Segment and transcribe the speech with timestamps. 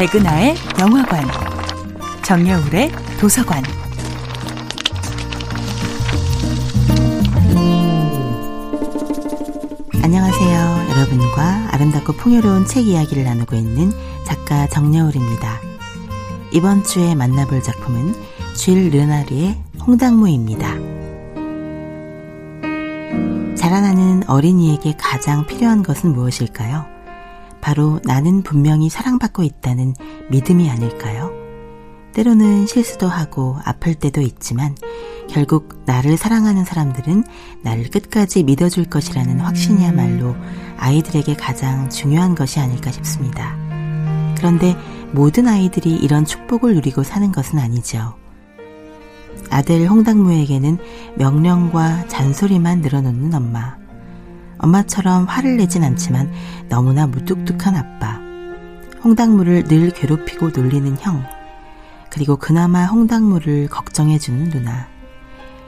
[0.00, 1.22] 백은하의 영화관,
[2.24, 2.90] 정여울의
[3.20, 3.62] 도서관.
[10.02, 10.86] 안녕하세요.
[10.88, 13.92] 여러분과 아름답고 풍요로운 책 이야기를 나누고 있는
[14.24, 15.60] 작가 정여울입니다.
[16.54, 18.14] 이번 주에 만나볼 작품은
[18.54, 20.76] 쥘 르나르의 홍당무입니다.
[23.54, 26.99] 자라나는 어린이에게 가장 필요한 것은 무엇일까요?
[27.60, 29.94] 바로 나는 분명히 사랑받고 있다는
[30.30, 31.30] 믿음이 아닐까요?
[32.12, 34.74] 때로는 실수도 하고 아플 때도 있지만
[35.28, 37.24] 결국 나를 사랑하는 사람들은
[37.62, 40.34] 나를 끝까지 믿어줄 것이라는 확신이야말로
[40.76, 43.56] 아이들에게 가장 중요한 것이 아닐까 싶습니다.
[44.36, 44.76] 그런데
[45.12, 48.14] 모든 아이들이 이런 축복을 누리고 사는 것은 아니죠.
[49.50, 50.78] 아들 홍당무에게는
[51.16, 53.79] 명령과 잔소리만 늘어놓는 엄마.
[54.60, 56.30] 엄마처럼 화를 내진 않지만
[56.68, 58.20] 너무나 무뚝뚝한 아빠.
[59.02, 61.24] 홍당무를 늘 괴롭히고 놀리는 형.
[62.10, 64.88] 그리고 그나마 홍당무를 걱정해주는 누나.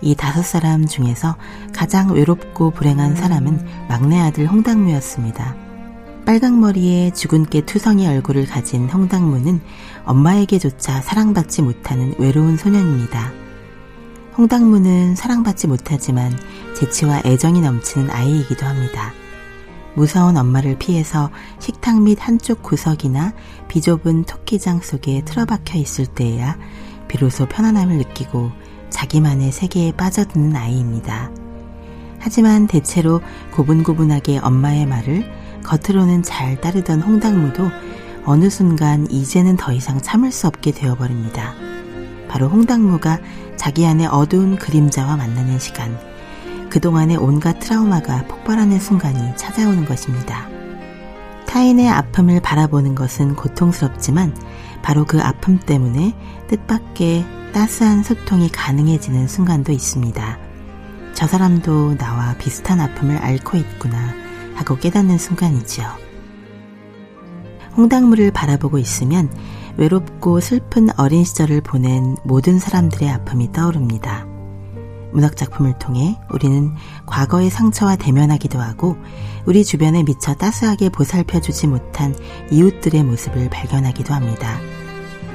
[0.00, 1.36] 이 다섯 사람 중에서
[1.72, 5.56] 가장 외롭고 불행한 사람은 막내 아들 홍당무였습니다.
[6.26, 9.60] 빨강머리에 주근깨 투성이 얼굴을 가진 홍당무는
[10.04, 13.43] 엄마에게조차 사랑받지 못하는 외로운 소년입니다.
[14.36, 16.32] 홍당무는 사랑받지 못하지만
[16.74, 19.12] 재치와 애정이 넘치는 아이이기도 합니다.
[19.94, 23.32] 무서운 엄마를 피해서 식탁 및 한쪽 구석이나
[23.68, 26.58] 비좁은 토끼장 속에 틀어박혀 있을 때에야
[27.06, 28.50] 비로소 편안함을 느끼고
[28.90, 31.30] 자기만의 세계에 빠져드는 아이입니다.
[32.18, 33.20] 하지만 대체로
[33.52, 35.30] 고분고분하게 엄마의 말을
[35.62, 37.70] 겉으로는 잘 따르던 홍당무도
[38.24, 41.63] 어느 순간 이제는 더 이상 참을 수 없게 되어버립니다.
[42.34, 43.20] 바로 홍당무가
[43.54, 45.96] 자기 안의 어두운 그림자와 만나는 시간,
[46.68, 50.48] 그동안의 온갖 트라우마가 폭발하는 순간이 찾아오는 것입니다.
[51.46, 54.36] 타인의 아픔을 바라보는 것은 고통스럽지만
[54.82, 56.12] 바로 그 아픔 때문에
[56.48, 60.38] 뜻밖의 따스한 소통이 가능해지는 순간도 있습니다.
[61.12, 64.12] 저 사람도 나와 비슷한 아픔을 앓고 있구나
[64.56, 66.03] 하고 깨닫는 순간이지요.
[67.76, 69.30] 홍당무를 바라보고 있으면
[69.76, 74.26] 외롭고 슬픈 어린 시절을 보낸 모든 사람들의 아픔이 떠오릅니다.
[75.12, 76.72] 문학작품을 통해 우리는
[77.06, 78.96] 과거의 상처와 대면하기도 하고
[79.46, 82.14] 우리 주변에 미처 따스하게 보살펴주지 못한
[82.50, 84.58] 이웃들의 모습을 발견하기도 합니다.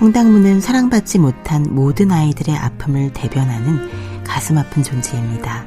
[0.00, 5.64] 홍당무는 사랑받지 못한 모든 아이들의 아픔을 대변하는 가슴 아픈 존재입니다.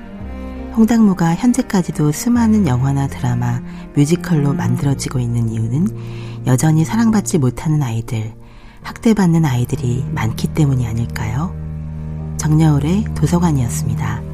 [0.75, 3.61] 홍당무가 현재까지도 수많은 영화나 드라마,
[3.95, 8.33] 뮤지컬로 만들어지고 있는 이유는 여전히 사랑받지 못하는 아이들,
[8.81, 11.53] 학대받는 아이들이 많기 때문이 아닐까요?
[12.37, 14.28] 정여울의 도서관이었습니다.